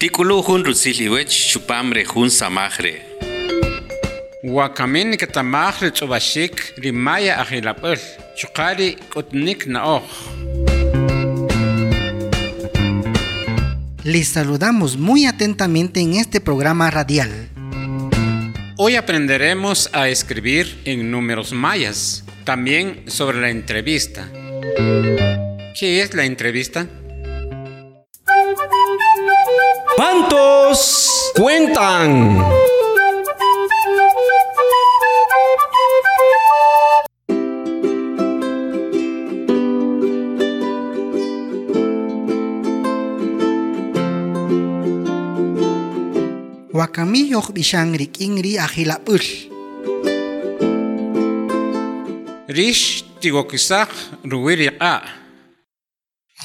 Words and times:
Tikulu 0.00 0.42
hun 0.42 0.64
rusiliwech 0.64 1.28
chupamre 1.28 2.04
hun 2.04 2.30
samajre. 2.30 2.92
Wakamin 4.42 5.16
katamajre 5.16 5.90
tzubashik 5.90 6.72
rimaya 6.78 7.36
ajilapur. 7.42 7.98
Chukari 8.34 8.96
kutnik 9.12 9.66
naoj. 9.66 10.02
Les 14.04 14.28
saludamos 14.28 14.96
muy 14.96 15.26
atentamente 15.26 16.00
en 16.00 16.14
este 16.14 16.40
programa 16.40 16.90
radial. 16.90 17.50
Hoy 18.78 18.96
aprenderemos 18.96 19.90
a 19.92 20.08
escribir 20.08 20.80
en 20.86 21.10
números 21.10 21.52
mayas, 21.52 22.24
también 22.44 23.02
sobre 23.06 23.42
la 23.42 23.50
entrevista. 23.50 24.26
¿Qué 25.78 26.00
es 26.00 26.14
la 26.14 26.24
entrevista? 26.24 26.86
¿Cuántos 30.70 31.32
cuentan? 31.34 32.38
Wakami 46.70 47.34
yok 47.34 47.50
bishang 47.50 47.98
rikingri 47.98 48.54
ajilapur. 48.54 49.18
Rish 52.46 53.02
tigokisak 53.18 53.90
ruwiriqa. 54.22 55.02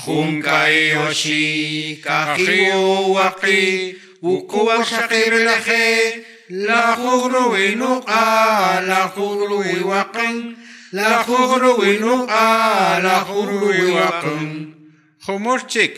Junkai 0.01 0.97
yoshi 0.97 2.01
kahiu 2.01 3.13
waki 3.13 4.04
وكوا 4.21 4.83
شقير 4.83 5.45
لخي 5.45 6.23
لا 6.49 6.95
خغروي 6.95 7.75
نقا 7.75 8.81
لا 8.81 9.07
خغروي 9.07 9.83
وقن 9.83 10.55
لا 10.93 11.23
خغروي 11.23 11.97
نقا 11.99 12.99
لا 12.99 13.19
خغروي 13.19 13.91
وقن 13.91 14.73
خمرتك 15.21 15.97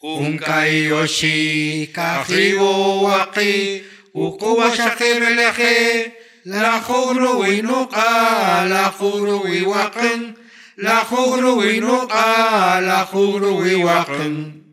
كونكاي 0.00 0.84
يوشي 0.84 1.86
كاخي 1.86 2.54
وقي 2.54 3.80
وكوا 4.14 4.74
شقير 4.74 5.28
لخي 5.28 6.10
لا 6.44 6.80
خغروي 6.80 7.62
نقا 7.62 8.68
لا 8.68 8.90
خغروي 8.90 9.62
وقن 9.62 10.34
لا 10.78 11.04
خغروي 11.04 11.80
نقا 11.80 12.80
لا 12.80 13.04
خغروي 13.04 13.74
وقن 13.74 14.63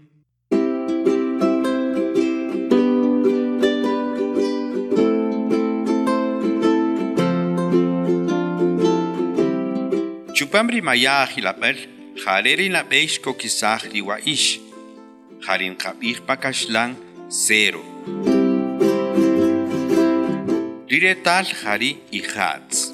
Chupamri 10.41 10.81
maya 10.81 11.21
ajilapel, 11.21 11.77
jareri 12.23 12.67
la 12.73 12.81
beish 12.91 13.19
kokisaj 13.21 13.81
riwaish. 13.93 14.47
Jarin 15.45 15.75
kapih 15.77 16.17
pakashlan 16.27 16.95
cero. 17.29 17.83
Riretal 20.89 21.45
jari 21.45 21.91
ijats. 22.19 22.89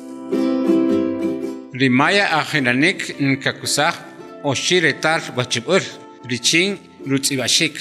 Rimaya 1.79 2.25
ajinanik 2.39 3.15
nkakusak 3.19 3.95
oshiretar 4.43 5.21
wachibur. 5.37 5.83
Richin 6.29 6.77
rutzibashik. 7.09 7.75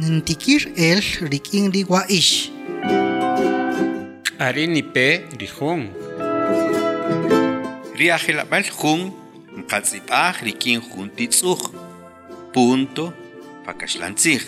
Nintikir 0.00 0.62
el 0.88 1.02
rikingri 1.32 1.84
waish. 1.84 2.48
Arini 4.38 4.82
pe 4.94 5.08
rihun. 5.40 6.09
Riajilapel 8.00 8.64
jun, 8.64 9.00
mkatzipaj 9.56 10.40
rikin 10.42 10.80
jun 10.80 11.10
titzuj. 11.16 11.60
Punto, 12.52 13.12
pakashlantzij. 13.64 14.40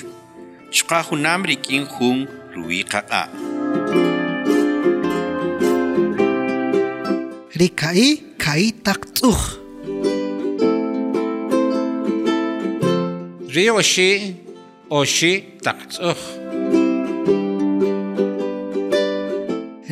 Shkajunam 0.72 1.44
rikin 1.44 1.84
jun 1.84 2.24
ruiqaqa. 2.54 3.22
Rikai 7.60 8.06
kai 8.40 8.72
taktuj. 8.84 9.42
Rioshi 13.54 14.10
oshi 14.88 15.32
taktsuh. 15.64 16.20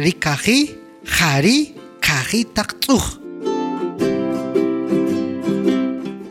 Rikaji 0.04 0.58
jari 1.04 1.58
kaji 2.00 2.44
taktuj. 2.56 3.19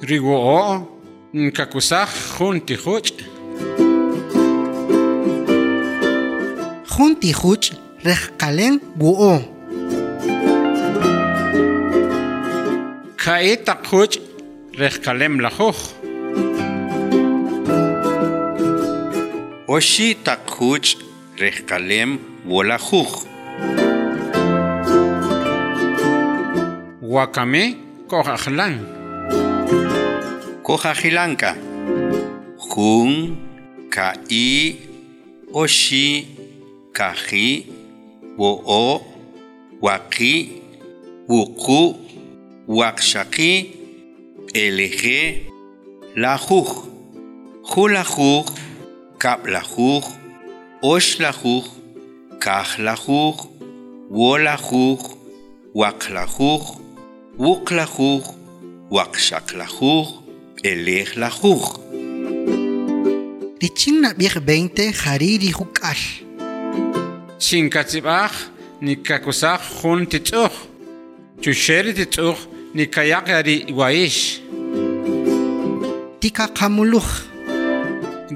Riwo 0.10 0.88
nkakusak 1.34 2.10
jun 2.40 2.62
tijuch. 2.66 3.14
Junti 6.94 7.32
huch 7.32 7.68
rejkalen 8.04 8.80
guo. 8.98 9.34
Kai 13.22 13.54
takhuch 13.66 14.18
rehkalem 14.80 15.38
lajuj. 15.44 15.78
Oshi 19.68 20.08
takhuch 20.26 20.98
rejkalem 21.38 22.18
wolajuj. 22.50 23.12
Wakame 27.02 27.64
kohajlan. 30.70 31.36
Kojajilanka. 31.38 31.56
Jun, 32.70 33.38
kai, 33.90 34.78
oshi, 35.54 36.28
kaji, 36.94 37.66
wo'o, 38.38 39.02
waki, 39.82 40.62
wuku, 41.28 41.96
wakshaki, 42.68 43.52
eleje, 44.54 45.50
lajuj. 46.16 46.70
Julajuj, 47.70 48.46
kaplajuj, 49.18 50.04
oshlajuj, 50.82 51.66
kajlajuj, 52.44 53.38
wolajuj, 54.10 55.02
waklajuj, 55.74 56.64
wuklajuj, 57.38 58.24
wakshaklajuj, 58.96 60.19
elejlajuj. 60.64 61.64
Richin 63.62 64.02
na 64.02 64.14
bir 64.20 64.40
20 64.48 64.94
jariri 64.94 65.52
hukal. 65.52 66.00
Chinkatzibaj 67.40 68.32
nikakusak 68.82 69.62
jun 69.82 70.06
titzuh. 70.06 70.56
Chusheri 71.42 71.94
titzuh 71.94 72.38
nikayakari 72.74 73.66
waish. 73.80 74.42
Tika 76.20 76.48
kamuluj. 76.48 77.10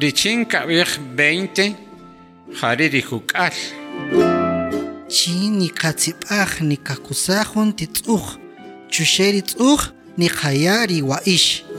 Richin 0.02 0.46
kabij 0.46 0.88
20 1.18 1.76
hariri 2.62 3.02
hukal. 3.02 3.56
Chi 5.10 5.50
nikatzipaj 5.60 6.62
nikakusajun 6.62 7.70
titzuj. 7.80 8.26
Chusheri 8.90 9.42
tzuj 9.42 9.82
nikayari 10.18 11.02
waish. 11.02 11.73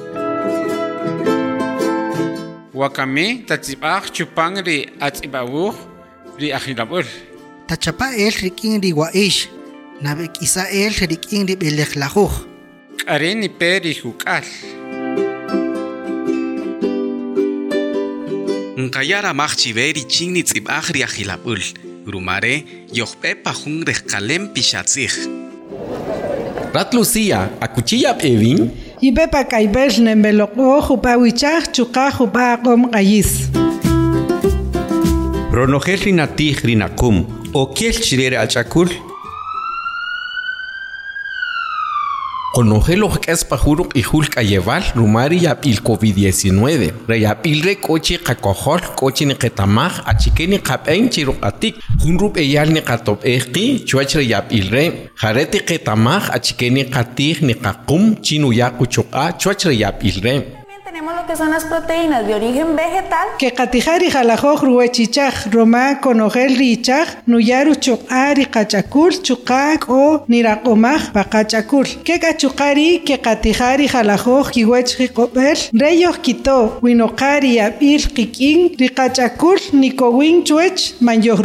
Wakame 2.85 3.49
tatzibaj 3.49 4.13
chupan 4.13 4.61
ri 4.61 4.85
atzibawuj 5.01 5.73
ri 6.37 6.53
ajilabur. 6.53 7.07
Tachapa 7.67 8.13
el 8.13 8.35
rikin 8.45 8.77
ri 8.85 8.93
waish. 8.93 9.49
Nabek 10.05 10.43
isa 10.45 10.69
el 10.69 10.93
rikin 10.93 11.49
ri 11.49 11.57
belek 11.57 11.97
lajuj. 11.97 12.35
K'arini 13.01 13.49
peri 13.49 13.97
huk'al. 13.97 14.45
Nkayara 18.85 19.33
machchiveri 19.33 20.05
chingni 20.05 20.45
tz'ib'aj 20.45 20.93
riajilab'ul. 20.93 21.63
Rumare 22.05 22.55
yoqpepa 22.93 23.53
jun 23.61 23.81
rejkalem 23.89 24.53
pixatzij. 24.53 25.15
Rat 26.75 26.93
Lucía, 26.93 27.49
acuchilla 27.65 28.13
Evin, 28.21 28.69
ipepa 29.09 29.45
kaypal 29.45 29.93
nemeloq'o 30.05 30.67
jupa 30.87 31.13
wichaj 31.23 31.65
chuqaj 31.77 32.13
jupa 32.19 32.43
aqom 32.55 32.83
qayis 32.95 33.31
ronojel 35.57 36.01
rinatij 36.07 36.57
rinakum 36.69 37.17
o 37.53 37.63
kiel 37.77 37.97
chirera 38.05 38.39
achakul 38.45 38.89
conogelo 42.55 43.11
espa 43.27 43.57
juro 43.57 43.89
y 43.95 44.03
hulk 44.03 44.39
ayeval, 44.39 44.85
rumari 44.95 45.43
yapil 45.43 45.83
COVID-19. 45.83 46.93
Reyapil 47.09 47.63
re 47.65 47.75
coche 47.81 48.19
kakojol, 48.19 48.81
coche 48.95 49.27
ni 49.27 49.35
ketamaj, 49.35 49.93
achikeni 50.07 50.61
kapen 50.61 51.11
chiro 51.11 51.35
atik. 51.43 51.75
Hunrup 52.01 52.37
eyal 52.37 52.71
ni 52.73 52.81
katop 52.81 53.25
eki, 53.25 53.85
chuach 53.85 54.15
reyapil 54.15 54.71
re. 54.71 55.11
Jarete 55.21 55.65
ketamaj, 55.67 56.31
achikeni 56.31 56.85
katij 56.85 57.43
ni 57.43 57.55
kakum, 57.55 58.15
chinu 58.23 58.53
yaku 58.53 58.87
choka, 58.87 59.33
chuach 59.33 59.65
reyapil 59.65 60.23
re. 60.23 60.64
Que 61.27 61.37
son 61.37 61.51
las 61.51 61.65
proteínas 61.65 62.27
de 62.27 62.35
origen 62.35 62.77
vegetal. 62.77 63.29
Que 63.39 63.51
katijari 63.51 64.11
jalajoj 64.11 64.61
ruechichaj 64.63 65.47
roma 65.53 66.01
conogel 66.01 66.57
richaj 66.57 67.09
nuyaru 67.27 67.75
chukari 67.75 68.45
kachakul 68.47 69.13
chukak 69.23 69.89
o 69.89 70.25
niraqomaj 70.29 71.13
pakachakul. 71.13 71.87
Que 72.05 72.19
kachukari 72.21 73.03
que 73.07 73.17
katijari 73.19 73.89
jalajoj 73.89 74.51
kiwech 74.51 74.91
reyos 75.73 76.19
quito 76.19 76.79
winokari 76.83 77.59
apil 77.61 78.03
kikin 78.15 78.77
rikachakul 78.79 79.59
nikowin 79.73 80.45
chuech 80.45 80.95
manyoh 81.01 81.41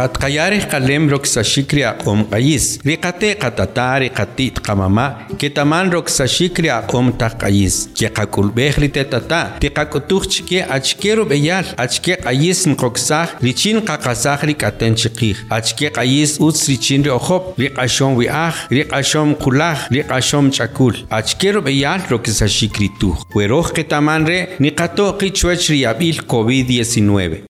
rukasajta. 0.00 0.10
Xqat 0.10 0.18
qayarij 0.18 0.66
qalem 0.70 1.08
roksashikri 1.10 1.84
aqom 1.84 2.24
qayis. 2.30 2.78
Riqate 2.84 3.36
qatata 3.38 3.98
riqatit 4.00 4.60
qamama. 4.60 5.26
Ketaman 5.38 5.90
roksashikri 5.92 6.70
aqom 6.70 7.12
taq 7.18 7.38
qayis. 7.42 7.88
Ke 7.94 8.08
qakulbej 8.08 8.78
ritetata. 8.78 9.58
Tiqakutuj 9.60 10.28
chike 10.28 10.64
achkero 10.76 11.24
beyal. 11.24 11.66
Achke 11.76 12.16
qayis 12.16 12.66
nqoksaj. 12.66 13.28
Richin 13.42 13.80
qaqasaj 13.80 14.40
rikaten 14.48 14.94
chiqij. 14.96 15.36
Achke 15.50 15.90
qayis 15.90 16.38
utz 16.40 16.68
richin 16.68 17.02
riojop. 17.04 17.58
Riqashom 17.58 18.16
wiaj. 18.16 18.54
Riqashom 18.70 19.36
qulaj. 19.42 19.78
Riqashom 19.90 20.50
chakul. 20.50 20.94
Achkero 21.10 21.60
beyal 21.60 22.00
roksashikri 22.10 22.88
tuj. 23.00 23.16
Weroj 23.34 23.72
ketaman 23.76 24.26
re 24.26 24.38
niqato 24.58 25.12
qichwech 25.20 25.68
riabil 25.70 26.24
COVID-19. 26.32 27.49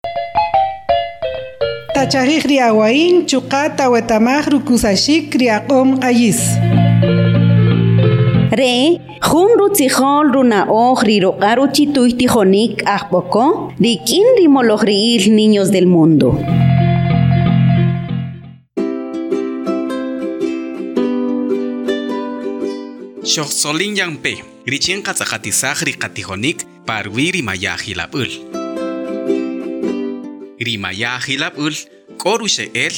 Tachajij 2.00 2.48
riawain 2.48 3.28
chukata 3.28 3.90
wetamaj 3.92 4.48
rukusashik 4.48 5.36
riaqom 5.36 6.00
qayis. 6.00 6.40
Re, 8.60 8.76
jun 9.20 9.52
rutzijol 9.60 10.32
runa 10.32 10.64
oj 10.72 11.04
riroqaru 11.04 11.66
chituy 11.76 12.16
tijonik 12.16 12.88
ajpoko, 12.88 13.76
rikin 13.84 14.28
rimoloj 14.40 14.82
riil 14.88 15.28
niños 15.36 15.70
del 15.76 15.88
mundo. 15.92 16.40
Xoqsolin 23.28 24.00
yanpe, 24.00 24.40
richin 24.72 25.04
qatzaqatisaj 25.04 25.84
riqatijonik 25.84 26.64
parwi 26.88 27.32
rimayaji 27.36 27.94
rima 30.60 30.92
ya 30.92 31.16
hilab 31.20 31.56
ul 31.58 31.74
koruse 32.20 32.68
el 32.76 32.94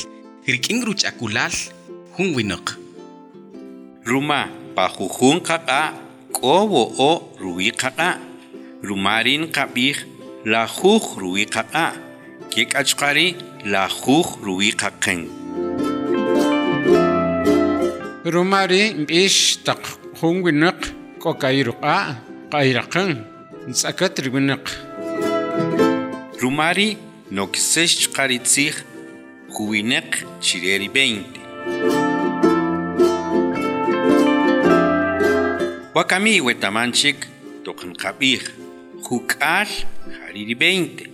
hirking 0.45 0.81
ruch 0.81 1.05
akulal 1.05 1.53
hungwinok. 2.17 2.77
Ruma 4.01 4.49
pahuhung 4.73 5.45
kaka 5.45 5.93
kowo 6.33 6.89
o 6.97 7.37
ruwi 7.37 7.69
kaka 7.69 8.17
rumarin 8.81 9.53
kapih 9.53 9.93
lahuh 10.41 11.05
ruwi 11.21 11.45
kaka 11.45 11.93
kikachkari 12.49 13.37
la 13.69 13.85
huj 13.85 14.41
ruwi 14.41 14.73
kaken. 14.73 15.29
Rumari 18.25 19.05
ish 19.05 19.61
tak 19.61 19.81
hungwinok 20.17 20.77
kokairuk 21.21 21.77
a 21.85 22.17
kairakan 22.49 23.21
sakat 23.69 24.17
rumari 26.41 27.10
noksex 27.31 27.91
chqaritzij 28.03 28.75
juwineq 29.55 30.11
chireri 30.45 30.89
20 30.89 31.23
wakami 35.95 36.33
wetamanchik 36.47 37.19
toqn 37.65 37.91
qab'ij 38.01 38.43
juk'al 39.05 39.69
jariri 40.15 40.55
20 40.55 41.07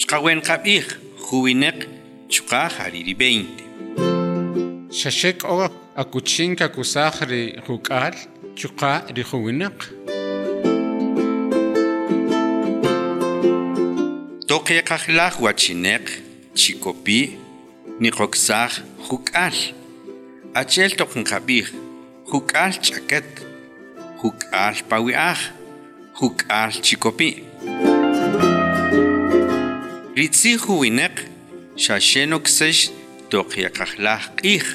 chqawen 0.00 0.40
qab'ij 0.48 0.86
juwineq 1.26 1.78
chuqa 2.32 2.62
jariri 2.76 3.14
20 3.14 3.70
Xaxek 4.90 5.44
o 5.44 5.70
akuchin 6.02 6.56
kakusaj 6.58 7.16
ri 7.30 7.42
juk'al 7.66 8.14
chuqa 8.58 8.92
ri 9.14 9.22
juwinaq. 9.30 9.78
Toqe 14.50 14.82
qajlaj 14.82 15.34
wachineq 15.44 16.06
chikopi 16.60 17.20
niqoksaj 18.02 18.72
juk'al 19.06 19.56
achel 20.60 20.90
toqn 20.98 21.22
qab'ij 21.30 21.68
juk'al 22.30 22.72
ch'aket 22.84 23.28
juk'al 24.22 24.76
pawi'aj 24.90 25.40
juk'al 26.18 26.72
chikopi 26.86 27.30
ritzi 30.18 30.52
juwineq 30.64 31.16
xaxen 31.84 32.34
oksex 32.38 32.78
toqe 33.30 33.70
qajlaj 33.78 34.22
q'ij 34.38 34.66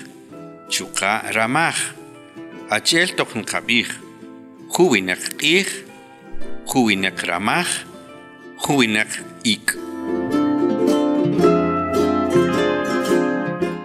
chuqa 0.73 1.13
ramaj 1.35 1.77
achel 2.77 3.09
toqn 3.19 3.43
qab'ij 3.51 3.91
juwineq 4.71 5.23
q'ij 5.39 5.67
juwineq 6.71 7.17
ramaj 7.27 7.69
Goeienacht, 8.65 9.21
ik. 9.41 9.77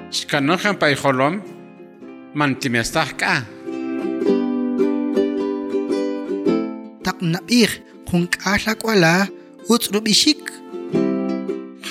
Skanojan 0.09 0.77
paijolom, 0.77 1.43
mantimestahka. 2.33 3.45
Tak 7.03 7.21
napir, 7.21 7.69
kung 8.09 8.25
kasak 8.25 8.81
wala, 8.81 9.29
utrubisik. 9.69 10.49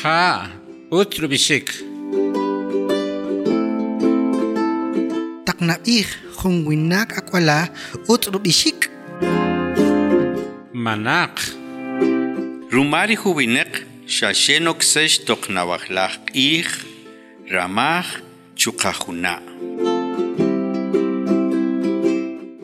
Ha, 0.01 0.49
utrubisik. 0.89 1.69
Tak 5.45 5.61
napir, 5.61 6.09
kung 6.41 6.65
winak 6.65 7.21
akwala, 7.21 7.69
utrubisik. 8.09 8.89
Manak. 10.73 11.37
Manak. 11.37 11.58
Rumari 12.71 13.15
juwineq 13.17 13.71
xaxen 14.15 14.67
oksex 14.73 15.11
toqnawajlaj 15.27 16.13
q'ij 16.27 16.69
ramaj 17.53 18.07
chuqa 18.59 18.91
juna' 19.01 19.41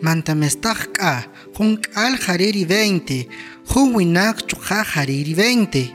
Mantamestaj 0.05 0.79
k'a 0.93 1.13
junk'al 1.57 2.13
jariri 2.21 2.63
20. 2.69 3.25
Jun 3.71 3.87
winak 3.97 4.45
chuqa 4.49 4.85
jariri 4.93 5.33
20. 5.33 5.89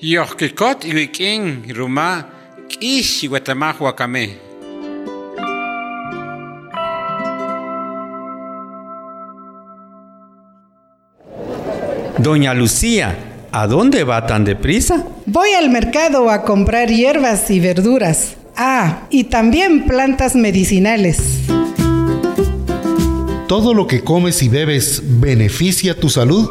Yohkikot 0.00 0.88
iwik'in 0.88 1.68
ruma 1.76 2.10
iwetamaj 2.80 3.76
wakame. 3.84 4.45
Doña 12.18 12.54
Lucía, 12.54 13.14
¿a 13.52 13.66
dónde 13.66 14.02
va 14.02 14.26
tan 14.26 14.44
deprisa? 14.44 15.04
Voy 15.26 15.50
al 15.52 15.68
mercado 15.68 16.30
a 16.30 16.42
comprar 16.42 16.88
hierbas 16.88 17.50
y 17.50 17.60
verduras. 17.60 18.36
Ah, 18.56 19.02
y 19.10 19.24
también 19.24 19.84
plantas 19.84 20.34
medicinales. 20.34 21.40
¿Todo 23.46 23.74
lo 23.74 23.86
que 23.86 24.02
comes 24.02 24.42
y 24.42 24.48
bebes 24.48 25.02
beneficia 25.04 25.94
tu 25.94 26.08
salud? 26.08 26.48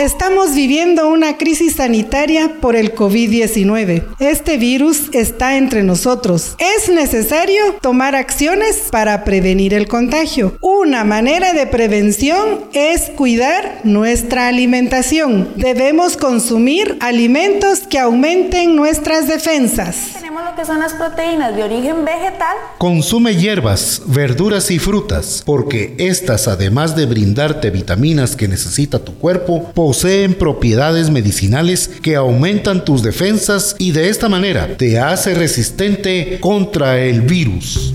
Estamos 0.00 0.54
viviendo 0.54 1.06
una 1.08 1.36
crisis 1.36 1.74
sanitaria 1.74 2.54
por 2.62 2.74
el 2.74 2.94
COVID-19. 2.94 4.06
Este 4.18 4.56
virus 4.56 5.10
está 5.12 5.58
entre 5.58 5.82
nosotros. 5.82 6.56
Es 6.56 6.88
necesario 6.88 7.62
tomar 7.82 8.14
acciones 8.14 8.84
para 8.90 9.24
prevenir 9.24 9.74
el 9.74 9.88
contagio. 9.88 10.56
Una 10.62 11.04
manera 11.04 11.52
de 11.52 11.66
prevención 11.66 12.60
es 12.72 13.10
cuidar 13.10 13.80
nuestra 13.84 14.48
alimentación. 14.48 15.50
Debemos 15.56 16.16
consumir 16.16 16.96
alimentos 17.00 17.80
que 17.80 17.98
aumenten 17.98 18.76
nuestras 18.76 19.28
defensas. 19.28 20.14
Tenemos 20.14 20.42
lo 20.42 20.56
que 20.56 20.64
son 20.64 20.80
las 20.80 20.94
proteínas 20.94 21.54
de 21.54 21.62
origen 21.62 22.06
vegetal. 22.06 22.56
Consume 22.78 23.36
hierbas, 23.36 24.00
verduras 24.06 24.70
y 24.70 24.78
frutas, 24.78 25.42
porque 25.44 25.94
estas, 25.98 26.48
además 26.48 26.96
de 26.96 27.04
brindarte 27.04 27.68
vitaminas 27.68 28.34
que 28.34 28.48
necesita 28.48 28.98
tu 28.98 29.18
cuerpo, 29.18 29.70
poseen 29.90 30.34
propiedades 30.34 31.10
medicinales 31.10 31.90
que 32.00 32.14
aumentan 32.14 32.84
tus 32.84 33.02
defensas 33.02 33.74
y 33.76 33.90
de 33.90 34.08
esta 34.08 34.28
manera 34.28 34.76
te 34.76 35.00
hace 35.00 35.34
resistente 35.34 36.38
contra 36.38 37.00
el 37.00 37.22
virus. 37.22 37.92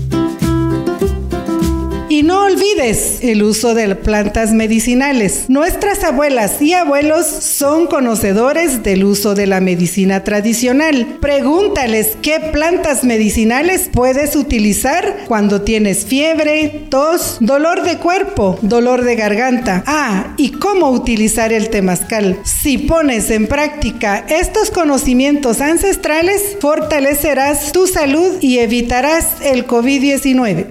Olvides 2.56 3.18
el 3.20 3.42
uso 3.42 3.74
de 3.74 3.94
plantas 3.96 4.52
medicinales. 4.52 5.44
Nuestras 5.48 6.02
abuelas 6.04 6.62
y 6.62 6.72
abuelos 6.72 7.26
son 7.26 7.86
conocedores 7.86 8.82
del 8.82 9.04
uso 9.04 9.34
de 9.34 9.46
la 9.46 9.60
medicina 9.60 10.24
tradicional. 10.24 11.18
Pregúntales 11.20 12.16
qué 12.22 12.40
plantas 12.40 13.04
medicinales 13.04 13.90
puedes 13.92 14.36
utilizar 14.36 15.18
cuando 15.28 15.60
tienes 15.60 16.06
fiebre, 16.06 16.86
tos, 16.88 17.36
dolor 17.40 17.82
de 17.82 17.98
cuerpo, 17.98 18.58
dolor 18.62 19.04
de 19.04 19.16
garganta. 19.16 19.84
Ah, 19.86 20.32
y 20.38 20.52
cómo 20.52 20.90
utilizar 20.92 21.52
el 21.52 21.68
temazcal. 21.68 22.38
Si 22.44 22.78
pones 22.78 23.30
en 23.30 23.48
práctica 23.48 24.24
estos 24.30 24.70
conocimientos 24.70 25.60
ancestrales, 25.60 26.56
fortalecerás 26.58 27.72
tu 27.72 27.86
salud 27.86 28.38
y 28.40 28.60
evitarás 28.60 29.42
el 29.42 29.66
COVID-19. 29.66 30.68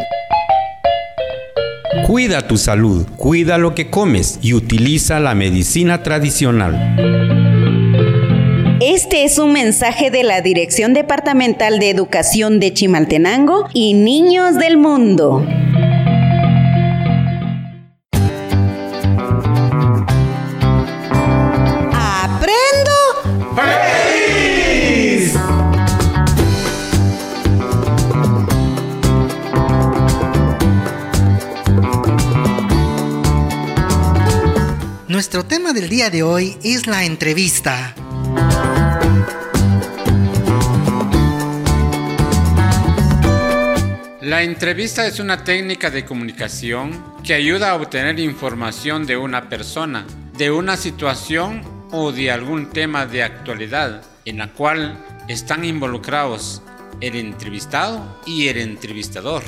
Cuida 2.03 2.47
tu 2.47 2.57
salud, 2.57 3.07
cuida 3.15 3.57
lo 3.57 3.73
que 3.73 3.89
comes 3.89 4.39
y 4.41 4.53
utiliza 4.53 5.19
la 5.19 5.33
medicina 5.33 6.03
tradicional. 6.03 6.75
Este 8.81 9.23
es 9.23 9.39
un 9.39 9.53
mensaje 9.53 10.11
de 10.11 10.23
la 10.23 10.41
Dirección 10.41 10.93
Departamental 10.93 11.79
de 11.79 11.89
Educación 11.89 12.59
de 12.59 12.73
Chimaltenango 12.73 13.67
y 13.73 13.93
Niños 13.93 14.55
del 14.55 14.77
Mundo. 14.77 15.45
Nuestro 35.25 35.43
tema 35.43 35.73
del 35.73 35.89
día 35.89 36.11
de 36.11 36.21
hoy 36.21 36.55
es 36.63 36.85
la 36.85 37.03
entrevista. 37.03 37.95
La 44.21 44.43
entrevista 44.43 45.07
es 45.07 45.19
una 45.19 45.43
técnica 45.43 45.89
de 45.89 46.05
comunicación 46.05 47.03
que 47.23 47.33
ayuda 47.33 47.71
a 47.71 47.75
obtener 47.75 48.19
información 48.19 49.07
de 49.07 49.17
una 49.17 49.49
persona, 49.49 50.05
de 50.37 50.51
una 50.51 50.77
situación 50.77 51.63
o 51.91 52.11
de 52.11 52.29
algún 52.29 52.69
tema 52.69 53.07
de 53.07 53.23
actualidad 53.23 54.03
en 54.25 54.37
la 54.37 54.53
cual 54.53 55.03
están 55.27 55.65
involucrados 55.65 56.61
el 57.01 57.15
entrevistado 57.15 58.21
y 58.27 58.47
el 58.49 58.57
entrevistador. 58.59 59.41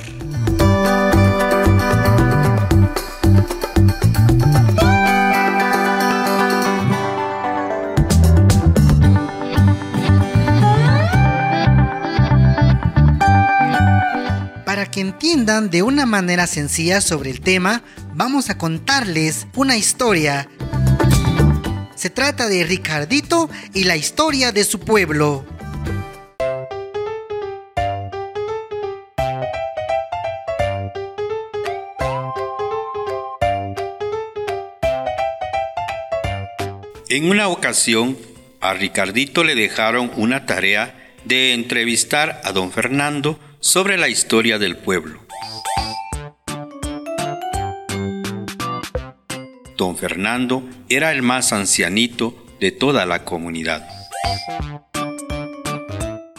Entiendan 15.00 15.70
de 15.70 15.84
una 15.84 16.06
manera 16.06 16.48
sencilla 16.48 17.02
sobre 17.02 17.30
el 17.30 17.42
tema, 17.42 17.84
vamos 18.14 18.50
a 18.50 18.58
contarles 18.58 19.48
una 19.56 19.78
historia. 19.78 20.50
Se 21.96 22.10
trata 22.10 22.48
de 22.48 22.64
Ricardito 22.64 23.50
y 23.74 23.84
la 23.84 23.96
historia 23.96 24.52
de 24.52 24.64
su 24.64 24.80
pueblo. 24.80 25.46
En 37.10 37.30
una 37.30 37.48
ocasión, 37.48 38.18
a 38.62 38.74
Ricardito 38.74 39.44
le 39.44 39.56
dejaron 39.56 40.12
una 40.18 40.46
tarea 40.46 41.14
de 41.26 41.54
entrevistar 41.54 42.42
a 42.44 42.52
don 42.52 42.72
Fernando 42.72 43.40
sobre 43.68 43.98
la 43.98 44.08
historia 44.08 44.58
del 44.60 44.78
pueblo. 44.78 45.20
Don 49.76 49.98
Fernando 49.98 50.64
era 50.88 51.12
el 51.12 51.22
más 51.22 51.52
ancianito 51.52 52.34
de 52.62 52.72
toda 52.72 53.06
la 53.06 53.26
comunidad. 53.26 53.86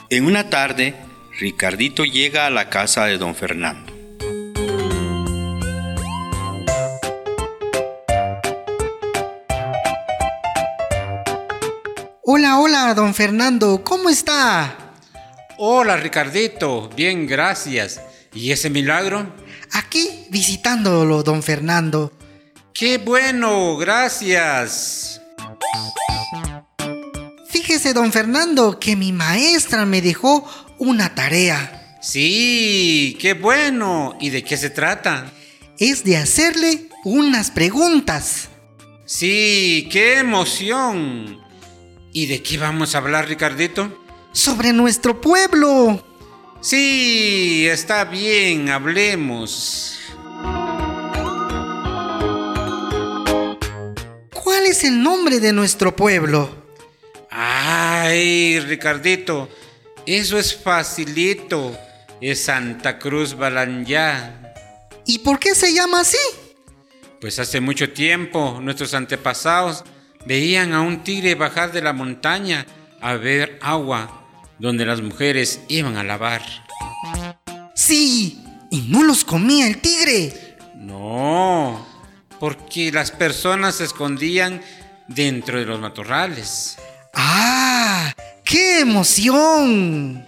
En 0.08 0.24
una 0.24 0.48
tarde, 0.48 0.94
Ricardito 1.38 2.06
llega 2.06 2.46
a 2.46 2.50
la 2.50 2.70
casa 2.70 3.04
de 3.04 3.18
don 3.18 3.34
Fernando. 3.34 3.92
Hola, 12.24 12.58
hola, 12.58 12.94
don 12.94 13.12
Fernando, 13.12 13.84
¿cómo 13.84 14.08
está? 14.08 14.87
Hola 15.60 15.96
Ricardito, 15.96 16.88
bien, 16.94 17.26
gracias. 17.26 18.00
¿Y 18.32 18.52
ese 18.52 18.70
milagro? 18.70 19.34
Aquí 19.72 20.08
visitándolo, 20.30 21.24
don 21.24 21.42
Fernando. 21.42 22.12
¡Qué 22.72 22.98
bueno! 22.98 23.76
Gracias. 23.76 25.20
Fíjese, 27.50 27.92
don 27.92 28.12
Fernando, 28.12 28.78
que 28.78 28.94
mi 28.94 29.10
maestra 29.10 29.84
me 29.84 30.00
dejó 30.00 30.48
una 30.78 31.16
tarea. 31.16 31.98
Sí, 32.00 33.18
qué 33.20 33.34
bueno. 33.34 34.16
¿Y 34.20 34.30
de 34.30 34.44
qué 34.44 34.56
se 34.56 34.70
trata? 34.70 35.32
Es 35.76 36.04
de 36.04 36.18
hacerle 36.18 36.88
unas 37.02 37.50
preguntas. 37.50 38.48
Sí, 39.06 39.88
qué 39.90 40.18
emoción. 40.18 41.40
¿Y 42.12 42.26
de 42.26 42.44
qué 42.44 42.58
vamos 42.58 42.94
a 42.94 42.98
hablar, 42.98 43.26
Ricardito? 43.26 43.97
Sobre 44.32 44.72
nuestro 44.72 45.20
pueblo. 45.20 46.04
Sí, 46.60 47.66
está 47.68 48.04
bien, 48.04 48.68
hablemos. 48.68 49.98
¿Cuál 54.32 54.66
es 54.66 54.84
el 54.84 55.02
nombre 55.02 55.40
de 55.40 55.52
nuestro 55.52 55.94
pueblo? 55.94 56.50
Ay, 57.30 58.58
Ricardito, 58.60 59.48
eso 60.06 60.38
es 60.38 60.54
facilito. 60.56 61.76
Es 62.20 62.44
Santa 62.44 62.98
Cruz 62.98 63.36
Balanyá. 63.36 64.54
¿Y 65.06 65.20
por 65.20 65.38
qué 65.38 65.54
se 65.54 65.72
llama 65.72 66.00
así? 66.00 66.18
Pues 67.20 67.38
hace 67.38 67.60
mucho 67.60 67.92
tiempo 67.92 68.58
nuestros 68.60 68.94
antepasados 68.94 69.84
veían 70.26 70.72
a 70.72 70.80
un 70.80 71.04
tigre 71.04 71.34
bajar 71.36 71.70
de 71.72 71.80
la 71.80 71.92
montaña 71.92 72.66
a 73.00 73.14
ver 73.14 73.58
agua 73.62 74.26
donde 74.58 74.84
las 74.84 75.00
mujeres 75.00 75.60
iban 75.68 75.96
a 75.96 76.04
lavar. 76.04 76.42
Sí, 77.74 78.44
y 78.70 78.82
no 78.88 79.02
los 79.02 79.24
comía 79.24 79.66
el 79.66 79.80
tigre. 79.80 80.56
No, 80.74 81.86
porque 82.40 82.90
las 82.92 83.10
personas 83.10 83.76
se 83.76 83.84
escondían 83.84 84.60
dentro 85.06 85.58
de 85.58 85.66
los 85.66 85.80
matorrales. 85.80 86.76
¡Ah! 87.14 88.12
¡Qué 88.44 88.80
emoción! 88.80 90.24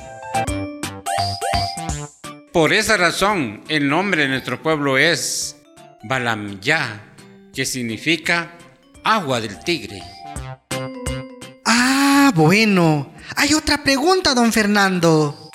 Por 2.52 2.72
esa 2.72 2.96
razón, 2.96 3.62
el 3.68 3.88
nombre 3.88 4.22
de 4.22 4.28
nuestro 4.28 4.60
pueblo 4.60 4.98
es 4.98 5.56
Balamya, 6.02 7.00
que 7.54 7.64
significa 7.64 8.52
agua 9.04 9.40
del 9.40 9.58
tigre. 9.60 10.02
Ah, 12.30 12.32
bueno. 12.32 13.12
Hay 13.34 13.54
otra 13.54 13.82
pregunta, 13.82 14.34
don 14.34 14.52
Fernando. 14.52 15.50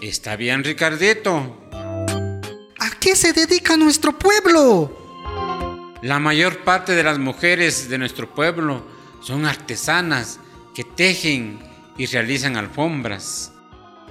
Está 0.00 0.36
bien, 0.36 0.62
Ricardito. 0.62 1.68
¿A 1.72 2.90
qué 3.00 3.16
se 3.16 3.32
dedica 3.32 3.76
nuestro 3.76 4.16
pueblo? 4.16 5.96
La 6.02 6.20
mayor 6.20 6.62
parte 6.62 6.94
de 6.94 7.02
las 7.02 7.18
mujeres 7.18 7.88
de 7.88 7.98
nuestro 7.98 8.32
pueblo 8.32 8.86
son 9.20 9.46
artesanas 9.46 10.38
que 10.76 10.84
tejen 10.84 11.58
y 11.98 12.06
realizan 12.06 12.56
alfombras. 12.56 13.50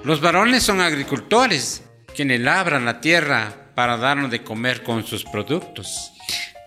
Los 0.04 0.20
varones 0.20 0.64
son 0.64 0.82
agricultores 0.82 1.84
quienes 2.14 2.42
labran 2.42 2.84
la 2.84 3.00
tierra 3.00 3.72
para 3.74 3.96
darnos 3.96 4.32
de 4.32 4.44
comer 4.44 4.84
con 4.84 5.06
sus 5.08 5.24
productos. 5.24 6.12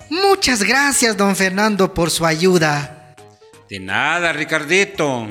Muchas 0.08 0.62
gracias, 0.62 1.18
don 1.18 1.36
Fernando, 1.36 1.92
por 1.92 2.10
su 2.10 2.24
ayuda. 2.24 3.01
De 3.72 3.80
nada, 3.80 4.34
Ricardito. 4.34 5.26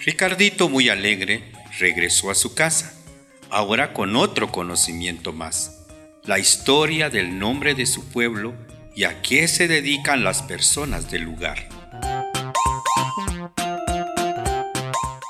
Ricardito, 0.00 0.68
muy 0.68 0.90
alegre, 0.90 1.50
regresó 1.78 2.30
a 2.30 2.34
su 2.34 2.54
casa, 2.54 2.92
ahora 3.48 3.94
con 3.94 4.14
otro 4.16 4.52
conocimiento 4.52 5.32
más, 5.32 5.86
la 6.24 6.38
historia 6.38 7.08
del 7.08 7.38
nombre 7.38 7.74
de 7.74 7.86
su 7.86 8.06
pueblo 8.10 8.52
y 8.94 9.04
a 9.04 9.22
qué 9.22 9.48
se 9.48 9.66
dedican 9.66 10.22
las 10.22 10.42
personas 10.42 11.10
del 11.10 11.22
lugar. 11.22 11.66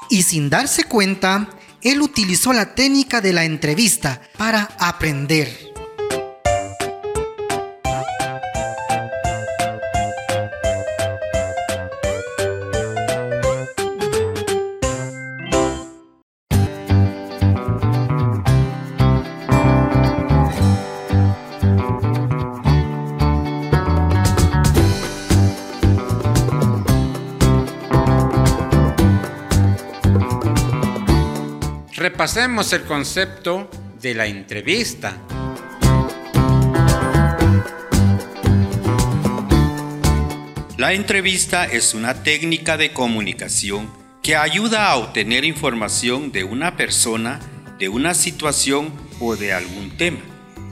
Y 0.09 0.25
sin 0.25 0.51
darse 0.51 0.83
cuenta, 0.83 1.51
él 1.83 2.03
utilizó 2.03 2.53
la 2.53 2.75
técnica 2.75 3.21
de 3.21 3.33
la 3.33 3.45
entrevista 3.45 4.23
para 4.37 4.63
aprender. 4.81 5.70
Repasemos 32.21 32.71
el 32.75 32.83
concepto 32.83 33.71
de 33.99 34.15
la 34.15 34.27
entrevista. 34.27 35.17
La 40.77 40.93
entrevista 40.93 41.65
es 41.65 41.95
una 41.95 42.23
técnica 42.23 42.77
de 42.77 42.93
comunicación 42.93 43.91
que 44.23 44.37
ayuda 44.37 44.91
a 44.91 44.97
obtener 44.97 45.47
información 45.47 46.31
de 46.31 46.45
una 46.45 46.77
persona, 46.77 47.41
de 47.79 47.89
una 47.89 48.13
situación 48.13 48.93
o 49.19 49.37
de 49.37 49.55
algún 49.55 49.97
tema, 49.97 50.21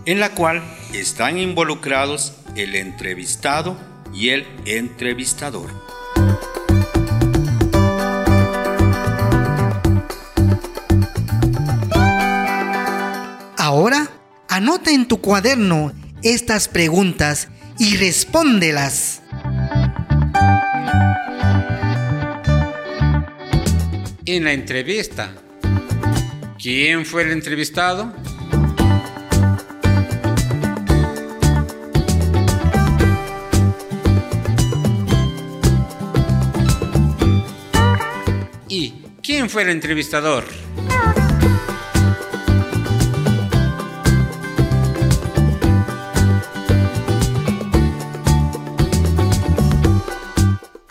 en 0.04 0.20
la 0.20 0.34
cual 0.34 0.62
están 0.92 1.38
involucrados 1.38 2.34
el 2.56 2.74
entrevistado 2.74 3.74
y 4.12 4.28
el 4.28 4.46
entrevistador. 4.66 5.97
Ahora, 13.70 14.08
anota 14.48 14.92
en 14.92 15.06
tu 15.06 15.20
cuaderno 15.20 15.92
estas 16.22 16.68
preguntas 16.68 17.48
y 17.78 17.98
respóndelas. 17.98 19.20
En 24.24 24.44
la 24.44 24.54
entrevista, 24.54 25.34
¿quién 26.58 27.04
fue 27.04 27.24
el 27.24 27.32
entrevistado? 27.32 28.14
¿Y 38.66 38.94
quién 39.22 39.50
fue 39.50 39.64
el 39.64 39.68
entrevistador? 39.68 40.44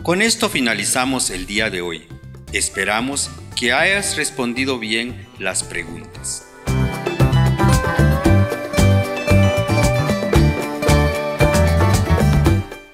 Con 0.08 0.22
esto 0.22 0.48
finalizamos 0.48 1.28
el 1.28 1.44
día 1.44 1.68
de 1.68 1.82
hoy. 1.82 2.08
Esperamos 2.54 3.28
que 3.54 3.74
hayas 3.74 4.16
respondido 4.16 4.78
bien 4.78 5.28
las 5.38 5.62
preguntas. 5.62 6.46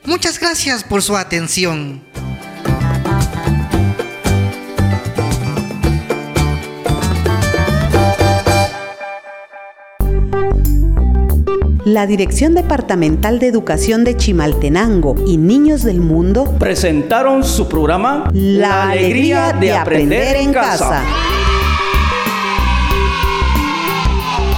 Muchas 0.04 0.40
gracias 0.40 0.82
por 0.82 1.04
su 1.04 1.16
atención. 1.16 2.02
La 11.94 12.08
Dirección 12.08 12.54
Departamental 12.54 13.38
de 13.38 13.46
Educación 13.46 14.02
de 14.02 14.16
Chimaltenango 14.16 15.14
y 15.28 15.36
Niños 15.36 15.84
del 15.84 16.00
Mundo 16.00 16.52
presentaron 16.58 17.44
su 17.44 17.68
programa 17.68 18.28
La 18.32 18.90
alegría 18.90 19.52
de 19.52 19.74
aprender 19.74 20.38
en 20.38 20.52
casa. 20.52 21.04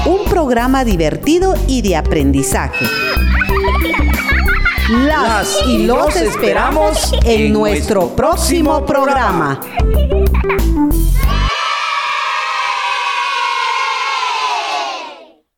Un 0.06 0.24
programa 0.30 0.82
divertido 0.82 1.52
y 1.68 1.82
de 1.82 1.96
aprendizaje. 1.96 2.86
Las 4.88 5.58
y 5.66 5.84
los 5.84 6.16
esperamos 6.16 7.12
en 7.26 7.52
nuestro 7.52 8.16
próximo 8.16 8.86
programa. 8.86 9.60